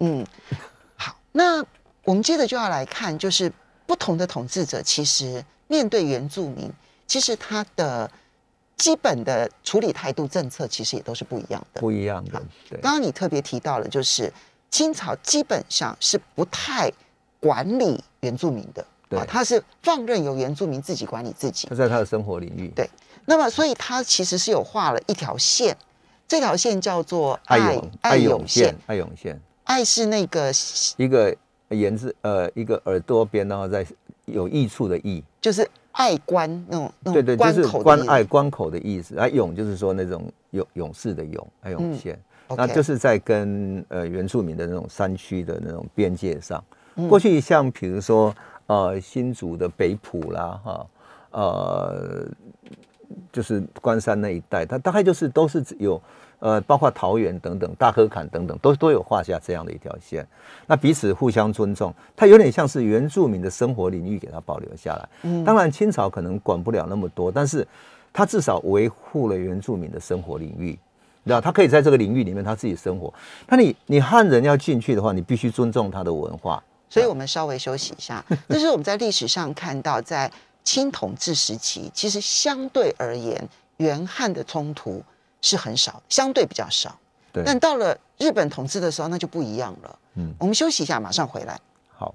[0.00, 0.24] 嗯，
[0.96, 1.62] 好，那。
[2.04, 3.52] 我们接着就要来看，就是
[3.86, 6.70] 不同的统治者其实面对原住民，
[7.06, 8.10] 其实他的
[8.76, 11.80] 基本的处理态度政策其实也都是不一样的。
[11.80, 12.42] 不一样的。
[12.68, 14.32] 对，刚刚你特别提到了，就是
[14.70, 16.90] 清朝基本上是不太
[17.38, 21.74] 管理原住民的，对啊，他是放任由原住民自己管理自己他。
[21.74, 22.88] 在他的生活领域，对
[23.26, 25.76] 那么，所以他其实是有画了一条线，
[26.26, 30.52] 这条线叫做爱永爱永永线，，爱永线，爱是那个
[30.96, 31.36] 一个
[31.72, 33.86] 言字呃一个耳朵边，然后再
[34.26, 39.18] 有益处的益，就是爱关那种那对对，就是关爱关口的意思。
[39.18, 42.18] 啊，勇就是说那种勇勇士的勇，爱永县，
[42.56, 46.62] 那就是在跟呃原住民的那种山区的那种边界上。
[46.94, 47.08] 嗯。
[47.08, 48.34] 过去像比如说
[48.66, 50.86] 呃新竹的北埔啦哈，
[51.30, 52.26] 呃
[53.32, 56.00] 就是关山那一带，它大概就是都是有
[56.42, 60.26] 呃包括桃园等等大河坎等等都都有画下这样的一条线。
[60.66, 65.08] 那彼此互相尊重，它有点像是原住民的生活领域给它保留下来。
[65.22, 67.66] 嗯当然清朝可能管不了那么多，但是
[68.12, 70.76] 它至少维护了原住民的生活领域。
[71.24, 73.14] 你知道，他可以在这个领域里面他自己生活。
[73.46, 76.60] 那你你汉人要进去的话，你必须尊重他的文化。
[76.90, 78.24] 所以我们稍微休息一下。
[78.50, 80.28] 这是我们在历史上看到，在
[80.64, 85.00] 清统治时期，其实相对而言，元汉的冲突
[85.42, 86.98] 是很少，相对比较少。
[87.32, 89.98] 对，但到了日本统治的时候，那就不一样了。
[90.14, 91.58] 嗯，我们休息一下，马上回来。
[91.96, 92.14] 好，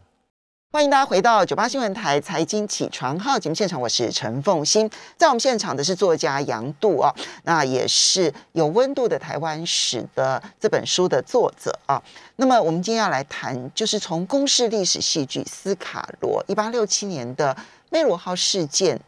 [0.72, 4.88] 欢迎大家回到九八新闻台财经起床号节目现场，我是陈凤欣。
[5.18, 7.12] 在我们现场的是作家杨度啊，
[7.44, 12.00] 那也是有温度的台湾史的这本书的作者啊。
[12.36, 17.58] 那么我们今天要来谈，就是从公式历史戏剧《斯卡罗》一八六七年的
[17.90, 19.00] 梅罗号事件，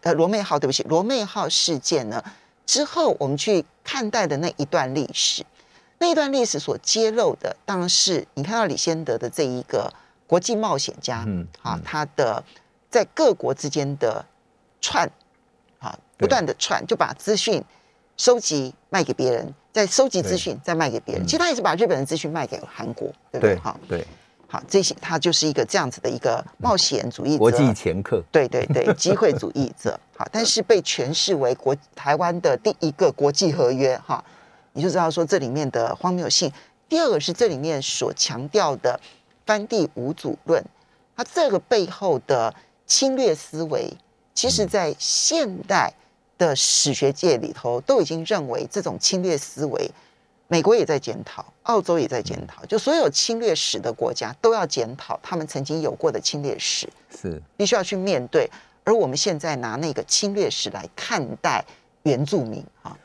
[0.00, 2.24] 呃，罗妹号，对不起，罗妹号事件呢
[2.68, 5.42] 之后，我们去看待的那一段历史。
[5.98, 9.90] 那一段历史所揭露的，当然是你看到李先德的这一个
[10.26, 12.44] 国际冒险家，嗯啊嗯，他的
[12.90, 14.22] 在各国之间的
[14.82, 15.10] 串，
[15.78, 17.64] 啊，不断的串，就把资讯
[18.18, 21.24] 收集卖给别人，再收集资讯再卖给别人。
[21.24, 23.54] 嗯其实他也是把日本的资讯卖给韩国，对不对？
[23.54, 24.06] 对好，对，
[24.50, 34.24] 好，这些他就是一个这样子的一个冒险主义者，国际掮客，对对对，机会主义者，好，但是被诠释为国台湾的第一个国际合约，哈，
[34.72, 36.50] 你就知道说这里面的荒谬性。
[36.88, 38.98] 第二个是这里面所强调的
[39.44, 40.64] 翻地无主论，
[41.14, 42.54] 它这个背后的
[42.86, 43.92] 侵略思维，
[44.34, 45.92] 其实在现代
[46.38, 49.90] 的史学界里头都已经认为这种侵略思维。
[50.48, 56.88] 美国也在检讨，澳洲也在检讨，就所有侵略史的国家都要检讨他们曾经有过的侵略史。
[57.14, 58.50] 是必须要去面对。
[58.84, 61.62] 而我们现在拿那个侵略史来看待
[62.04, 62.96] 原住民啊，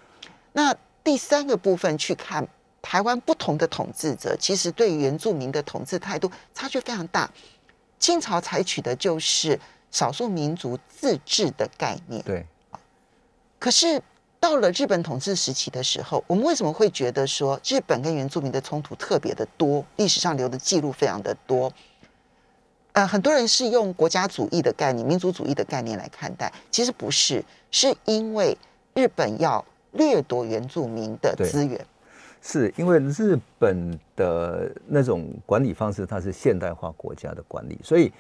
[0.54, 2.48] 那第三个部分去看
[2.82, 7.30] 台湾不同的统治者，其实对于原住民的统治态度差距非常大。
[8.00, 9.60] 清朝采取的就是
[9.92, 12.46] 少数民族自治的概念，对，
[13.60, 14.02] 可是
[14.44, 19.86] 到了日本统治时期的时候，我们为什么会觉得说日本跟原住民的冲突特别的多？
[19.96, 21.72] 历史上留的记录非常的多。
[22.92, 28.58] 呃，很多人是用国家主义的概念、民族主义的概念来看待，其实不是，是因为
[28.96, 31.80] 日本要掠夺原住民的资源。
[32.42, 38.12] 是因为日本的那种管理方式，它是现代化国家的管理，所以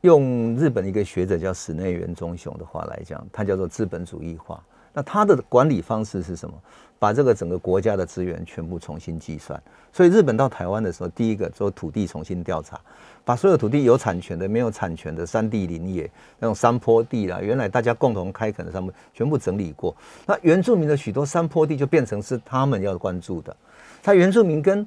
[0.00, 4.64] 用日本一个学者叫室内元忠雄的话来讲，它叫做资本主义化。
[4.94, 6.54] 那它的管理方式是什么？
[6.98, 9.62] 把这个整个国家的资源全部重新计算。
[9.92, 12.80] 所以日本到台湾的时候，第一个做土地重新调查，
[13.24, 19.94] 把所有土地有产权的、没有产权的山地林业那种山坡地啦，原来大家共同开垦的山坡，全部整理过。
[20.24, 23.54] 那原住民的许多山坡地就变成是他们要关注的。
[24.02, 24.86] 他原住民跟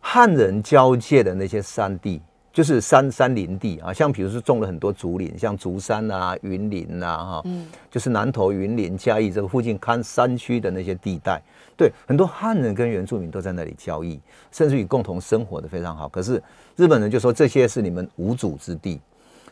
[0.00, 2.20] 汉人交界的那些山地，
[2.56, 11.38] 就是山山林地啊，像比如说种了很多竹林，像竹山啊、云林啊，哈，嗯就是南投、云林、嘉义这个附近看山区的那些地带，
[11.76, 14.18] 对，很多汉人跟原住民都在那里交易，
[14.50, 16.08] 甚至于共同生活的非常好。
[16.08, 16.42] 可是
[16.76, 18.98] 日本人就说这些是你们无主之地，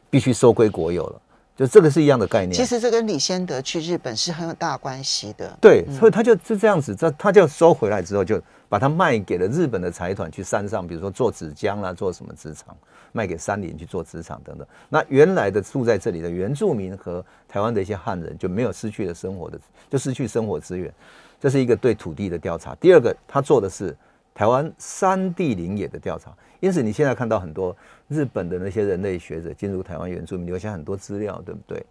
[0.09, 1.21] 必须收归国有了，
[1.55, 2.53] 就这个是一样的概念。
[2.55, 5.55] 其实这跟李先德去日本是很有大关系的。
[5.61, 8.41] 对，所以他就就这样子，这他就收回来之后，就
[8.75, 12.77] 把它卖给了日本的财团，去山上，比如说做纸浆啦，做什么纸厂，
[13.13, 14.67] 卖给山林去做纸厂等等。
[14.89, 19.57] 那原来的住在这里的原住民和台湾的一些汉人就没有失去了生活的，
[19.89, 20.93] 就失去生活资源。
[21.39, 22.75] 这是一个对土地的调查。
[22.81, 23.97] 第二个，他做的是
[24.35, 26.35] 台湾山地林野的调查。
[26.59, 27.77] 因此，你现在看到很多
[28.09, 31.87] 日本的那些人类学者进入台湾原住民，留下很多资料，对不对？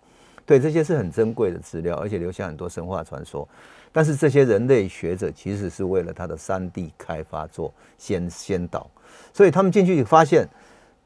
[0.45, 3.47] 对，这些是很珍贵的资料，而且留下很多神话传说。
[3.93, 8.85] 但是这些人类学者其实是为了他的山地开发做先先导，
[9.31, 10.45] 所以他们进去发现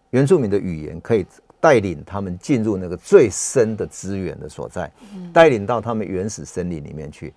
[0.10, 1.24] 原住民的语言可以
[1.60, 4.90] 带领他们进入那个最深的资源的所在，
[5.34, 7.34] 带领到他们原始森林里面去。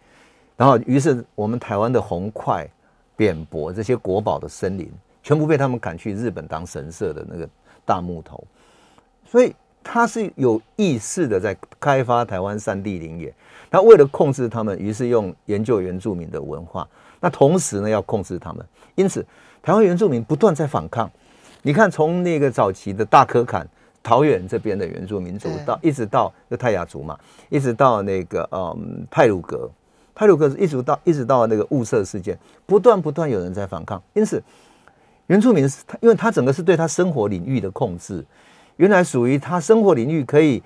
[0.56, 2.68] 然后，于是我们台湾的红块、
[3.16, 4.88] 扁柏这些国宝的森林，
[5.22, 7.48] 全部被他们赶去日本当神社的那个
[7.84, 8.44] 大木头。
[9.26, 13.32] 所以，他是有意识的在开发台湾山地林野。
[13.70, 16.86] 他为了控制他们，于是用研究原住民的文化。
[17.20, 18.66] 那同时呢，要控制他们。
[18.96, 19.24] 因此，
[19.62, 21.08] 台湾原住民不断在反抗。
[21.62, 23.64] 你看，从那个早期的大可坎、
[24.02, 27.16] 桃园这边的原住民族，到一直到就泰雅族嘛，
[27.48, 29.70] 一直到那个嗯泰鲁格，
[30.14, 34.02] 泰鲁格一直到一直到那个雾社事件，不断不断有人在反抗。
[34.14, 34.42] 因此，
[35.28, 38.24] 原住民是他，因为他整个是对他生活领域的控制。
[38.80, 40.62] 原来属于他生活领域可以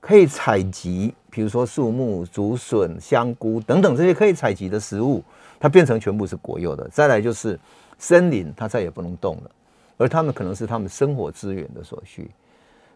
[0.00, 5.20] 可以采集，比如说树木、竹笋、香菇等等这些可以采集的食物，
[5.58, 6.88] 它变成全部是国有的。
[6.88, 7.58] 再来就是
[7.98, 9.50] 森林，它再也不能动了，
[9.96, 12.30] 而他们可能是他们生活资源的所需。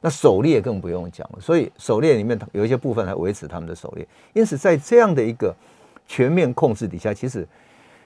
[0.00, 4.06] 那狩猎更不用讲了，所以狩猎里面有一些部分来维持他们的狩猎。
[4.32, 5.52] 因此，在这样的一个
[6.06, 7.44] 全面控制底下，其实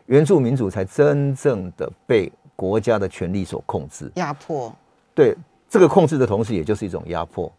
[0.07, 4.75] 原住民族才真正的被国家的权力所控制、压迫。
[5.15, 5.37] 对。
[5.71, 7.51] 这个控制的同时，也就是一种压迫。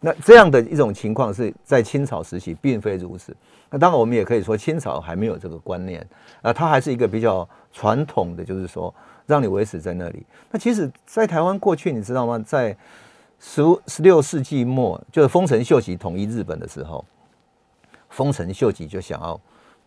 [0.00, 3.36] 那这样的一种情况是在清朝时期并非如此。
[3.68, 6.06] 那当然，我们也可以说清朝还没有这个观念
[6.40, 8.94] 啊，它还是一个比较传统的，就是说
[9.26, 10.24] 让你维持在那里。
[10.50, 12.38] 那其实，在台湾过去，你知道吗？
[12.38, 12.74] 在
[13.40, 17.04] 十十六世纪末，就是丰臣秀吉统一日本的时候，
[18.08, 19.38] 丰臣秀吉就想要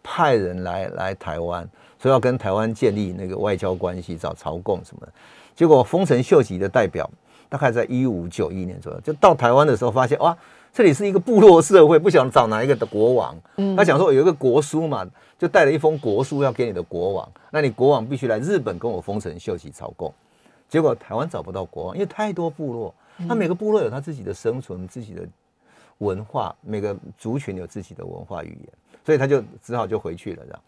[0.04, 1.68] 派人来来台湾，
[1.98, 5.14] 说要跟台湾建立那个外交关系，找朝贡什么的。
[5.56, 7.10] 结果丰臣秀吉的代表。
[7.52, 10.36] 大概在一五九一年左右，就到台湾的时候，发现哇，
[10.72, 13.38] 这里是一个部落社会，不想找哪一个的国王。
[13.58, 15.06] 嗯，他想说有一个国书嘛，
[15.38, 20.14] 就带了一封国书要给你的国王，那你国王必须来日本跟我丰臣秀吉朝贡。
[20.70, 22.95] 结果台湾找不到国王，因为太多部落，
[23.28, 25.28] 他每个部落有他自己的生存、自己的
[25.97, 28.70] 文化，每个族群有自己的文化语言，
[29.06, 30.43] 所以他就只好就回去了。
[30.45, 30.62] 这样，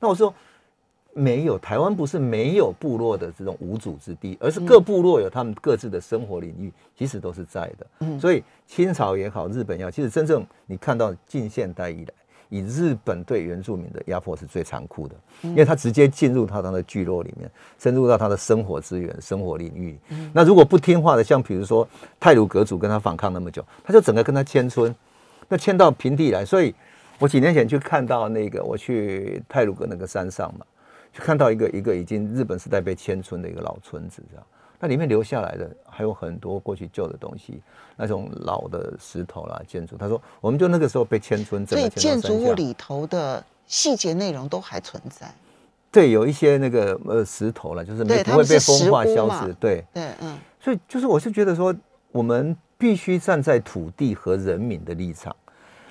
[0.00, 0.34] 那我说。
[1.14, 7.86] 没有台湾不是没有部落的这种无主之地，而是各部落有他们各自的生活领域，其实都是在的。
[8.00, 12.12] 嗯，所以清朝也好，日本也好，其实真正你看到近现代以来，
[12.48, 19.96] 以日本对原住民的压迫是最残酷的，因为他直接进入到他的聚落里面，深入到他的生活资源、生活领域。
[20.08, 21.88] 嗯，那如果不听话的，像比如说
[22.18, 24.94] 泰鲁格族跟他反抗那么久，他就整个跟他迁村，
[25.48, 26.44] 那迁到平地来。
[26.44, 26.74] 所以
[27.20, 30.66] 我几年前去看到那个，我去泰鲁格那个山上嘛。
[31.14, 34.44] 就看到一个一个已经日本时代被迁村的一个老村子，这样，
[34.80, 37.62] 那里面留下来的还有很多过去旧的东西，
[37.96, 39.96] 那种老的石头啦、建筑。
[39.96, 45.32] 他说，我们就那个时候被迁村，所以建筑物里头的细节内容都还存在。
[45.92, 49.52] 对，有一些那个呃石头了，就是没不会被风化消失。
[49.54, 50.36] 对对，嗯。
[50.60, 51.72] 所以就是我是觉得说，
[52.10, 55.34] 我们必须站在土地和人民的立场，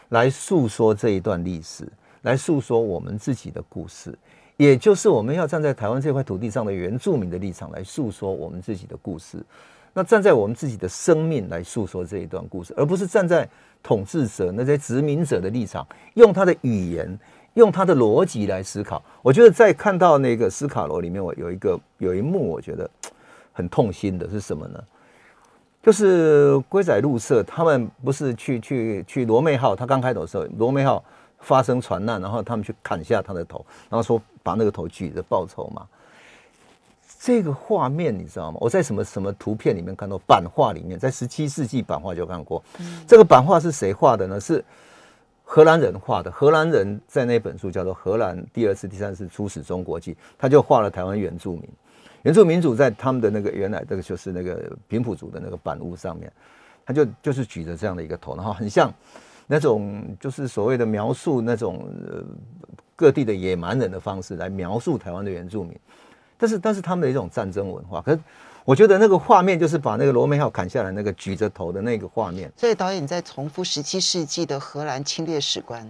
[0.09, 1.87] 来诉说这一段历史，
[2.23, 4.13] 来诉说我们自己的故事。
[4.57, 9.43] 也就是我们要站在台湾这块土地上的原住民的立场来诉说我们自己的故事，
[9.93, 13.49] 那站在我们自己的生命来诉说这一段故事，而不是站在
[13.81, 17.19] 统治者那些殖民者的立场，用他的语言，
[17.55, 19.03] 用他的逻辑来思考。
[19.21, 22.89] 我觉得在看到那个斯卡罗里面，我有一个有一幕，我觉得
[23.51, 24.79] 很痛心的是什么呢？
[25.81, 31.03] 就是龟仔入社，他们不是去去去罗妹号，他刚开头的时候，罗妹号。
[31.43, 35.85] 发生船难，然后他们去砍下他的头，然后说把那个头举着报仇嘛。
[37.19, 38.57] 这个画面你知道吗？
[38.59, 42.61] 我在什么什么图片里面看到版画里面，在十七世纪版画就看过。
[43.07, 44.39] 这个版画是谁画的呢？
[44.39, 44.63] 是
[45.43, 46.29] 荷兰人画的。
[46.29, 51.69] 荷兰人在那本书叫做《荷兰第二次、第三次出使中国记》，他就画了台湾原住民。
[52.23, 56.29] 原住民族在他们的那个原来这个就是那个平埔族的那个板屋上面，
[56.85, 58.93] 他就就是举着这样的一个头，然后很像。
[59.53, 62.23] 那种就是所谓的描述那种呃
[62.95, 65.77] 各地的野蛮人的方式来描述台湾的原住民，
[66.39, 68.19] 但是但是他们的一种战争文化，可是
[68.65, 72.51] 我觉得那个画面就是把那个罗梅号砍下来那个举着头的那个画面。
[72.57, 75.87] 所以导演在重复十七世纪的荷兰侵略史观，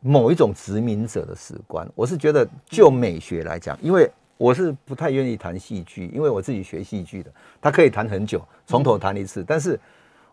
[0.00, 1.86] 某一种殖民者的史观。
[1.94, 7.30] 我是觉得就美学来讲，因为我是不太愿意谈戏剧，因为我自己学戏剧的，
[7.60, 9.78] 他可以谈很久，从头谈一次，但是。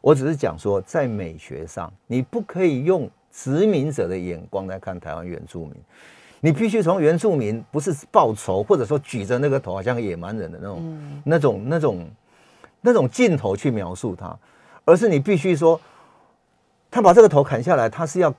[0.04, 5.74] 我只是讲说，在美学上，你不可以用殖民者的眼光来看台湾原住民，
[6.42, 12.08] 你必须从原住民不是报仇，或者说举着那个头好像野蛮人的那种、那种、那种、
[12.82, 14.38] 那种镜头去描述他，
[14.84, 15.80] 而是你必须说，
[16.92, 18.36] 他把这个头砍下来，他是要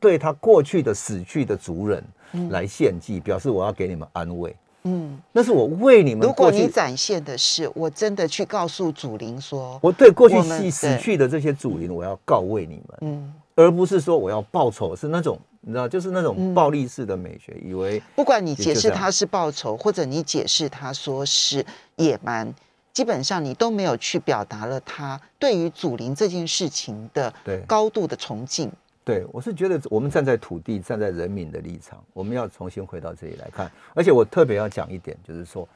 [0.00, 2.02] 对他过去的死去的族人
[2.50, 4.52] 来献祭，表示我要给你们安慰。
[4.86, 16.22] 嗯，那是我为你们如果，你展现的是我真的去告诉祖灵说，我对过去死死去的这些祖灵，我要告慰你们，嗯，而不是说我要报仇，是那种你知道，就是那嗯。
[16.22, 21.66] 种暴力式的美学，以为不管你解释他是报仇，或者你解释他说是
[21.96, 22.54] 野蛮，
[22.92, 27.60] 基本上你都没有去表达了他对于祖灵这件事情的对。
[27.66, 28.70] 高度的崇敬。
[29.06, 33.70] 对，我是觉得我们站在土地、站在人民的立场，我们要重新回到这里来看。
[33.94, 35.68] 而且我特别要讲一点，就是说，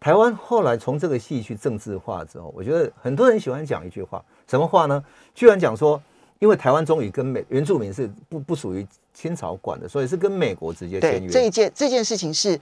[0.00, 5.04] 台湾后来从这个戏去政治化之后，我觉得很多人喜欢讲一句话，什么话呢？
[5.34, 6.02] 居然讲说，
[6.38, 11.44] 因为台湾终于跟美原住民是不不属于清朝管的，所以是跟美国直接签约，这。
[11.44, 12.58] 一件这件事情是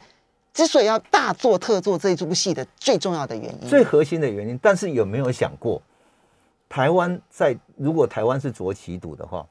[0.53, 3.69] 之所以要大做特做这一部戏的最重要的原因。
[3.69, 5.81] 最核心的原因，但是有没有想过，
[6.69, 9.47] 台湾在如果台湾是浊旗赌的话，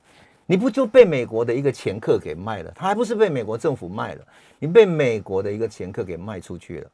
[0.46, 2.72] 你不就被美国的一个掮客给卖了？
[2.76, 4.22] 他还不是被美国政府卖了？
[4.60, 6.90] 你被美国的一个掮客给卖出去了。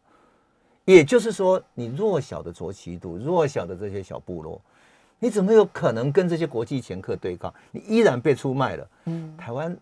[0.86, 4.60] 也就是说，你弱小的卓奇度，弱小的这些小部落，
[5.20, 7.54] 你怎么有可能跟这些国际掮客对抗？
[7.72, 8.88] 你依然被出卖了。
[9.06, 9.78] 嗯，台湾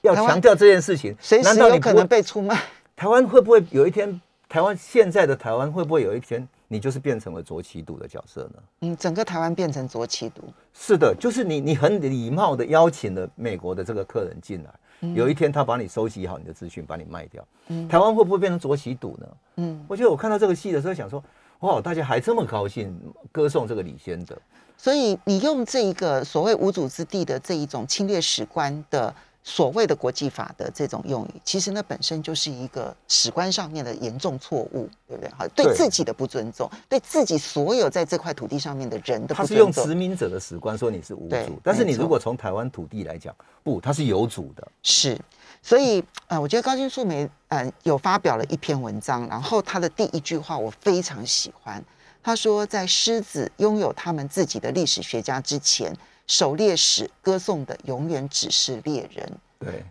[0.00, 2.58] 要强调这件事情，难道你可能被出卖。
[2.96, 8.62] 台湾会不会有一天，台湾现在的台湾会不会有一天，你就是变成了左旗赌的角色呢？
[8.80, 10.42] 嗯，整个台湾变成左旗毒。
[10.72, 14.70] 是的，就是你，你很礼貌的邀请了美国的这个客人进来，
[15.02, 17.46] 嗯有一天他把你收集好你的资讯，把你卖掉，
[17.90, 19.26] 台湾会不会变成左旗赌呢？
[19.56, 21.22] 嗯，我觉得我看到这个戏的时候，想说，
[21.60, 22.98] 哇，大家还这么高兴，
[23.30, 24.34] 歌颂这个李先德，
[24.78, 29.14] 所以你用这一个所谓无主之地的这一种侵略史观的
[29.44, 35.30] 所谓的国际法的这种用语，其实那本身就是一个史观上面的严重错误，对不对？
[35.36, 39.92] 好，对对自己的不尊重，对自己所有在这块土地上面的人的他是用不尊重。
[39.92, 43.34] 殖民者的史观说你是无主，但是你如果从台湾土地来讲，
[43.64, 44.66] 不，他是有主的。
[44.82, 45.18] 是，
[45.60, 51.84] 所以呃，我觉得高金素梅呃有发表了一篇文章，然后他的第一句话我非常喜欢，
[52.22, 55.92] 他说在狮子拥有他们自己的历史学家之前，
[56.26, 59.32] 狩猎史歌颂的永远只是猎人。
[59.58, 59.84] 对，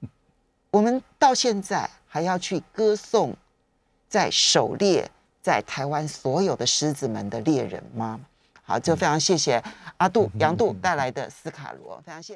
[0.70, 3.36] 我们到现在还要去歌颂
[4.08, 5.10] 在狩猎
[5.40, 8.20] 在台湾所有的狮子们的猎人吗？
[8.64, 9.60] 好，就非常谢谢
[9.96, 12.30] 阿杜杨杜带来的斯卡罗，非常谢谢。